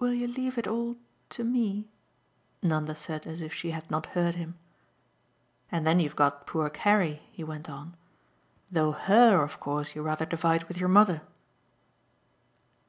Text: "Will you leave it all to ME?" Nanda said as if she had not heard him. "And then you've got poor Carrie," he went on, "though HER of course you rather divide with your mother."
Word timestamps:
"Will 0.00 0.12
you 0.12 0.26
leave 0.26 0.58
it 0.58 0.66
all 0.66 0.96
to 1.28 1.44
ME?" 1.44 1.88
Nanda 2.60 2.96
said 2.96 3.24
as 3.24 3.40
if 3.40 3.54
she 3.54 3.70
had 3.70 3.88
not 3.88 4.06
heard 4.06 4.34
him. 4.34 4.58
"And 5.70 5.86
then 5.86 6.00
you've 6.00 6.16
got 6.16 6.44
poor 6.44 6.68
Carrie," 6.68 7.22
he 7.30 7.44
went 7.44 7.70
on, 7.70 7.94
"though 8.68 8.90
HER 8.90 9.44
of 9.44 9.60
course 9.60 9.94
you 9.94 10.02
rather 10.02 10.26
divide 10.26 10.64
with 10.64 10.78
your 10.78 10.88
mother." 10.88 11.22